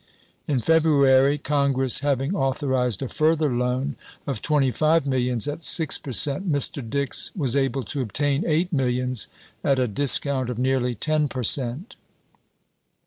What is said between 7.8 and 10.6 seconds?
to obtain eight millions at a discount of